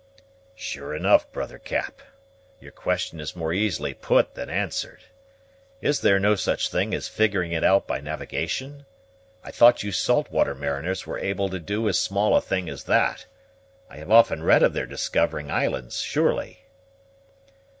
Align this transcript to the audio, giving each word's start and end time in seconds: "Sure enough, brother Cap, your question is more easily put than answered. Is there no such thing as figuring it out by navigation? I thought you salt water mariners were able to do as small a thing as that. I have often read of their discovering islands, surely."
"Sure 0.55 0.95
enough, 0.95 1.31
brother 1.31 1.59
Cap, 1.59 2.01
your 2.59 2.71
question 2.71 3.19
is 3.19 3.35
more 3.35 3.53
easily 3.53 3.93
put 3.93 4.33
than 4.33 4.49
answered. 4.49 5.01
Is 5.79 6.01
there 6.01 6.19
no 6.19 6.33
such 6.33 6.69
thing 6.69 6.91
as 6.95 7.07
figuring 7.07 7.51
it 7.51 7.63
out 7.63 7.85
by 7.85 8.01
navigation? 8.01 8.87
I 9.43 9.51
thought 9.51 9.83
you 9.83 9.91
salt 9.91 10.31
water 10.31 10.55
mariners 10.55 11.05
were 11.05 11.19
able 11.19 11.49
to 11.49 11.59
do 11.59 11.87
as 11.87 11.99
small 11.99 12.35
a 12.35 12.41
thing 12.41 12.67
as 12.67 12.85
that. 12.85 13.27
I 13.91 13.97
have 13.97 14.09
often 14.09 14.41
read 14.41 14.63
of 14.63 14.73
their 14.73 14.87
discovering 14.87 15.51
islands, 15.51 15.99
surely." 16.01 16.61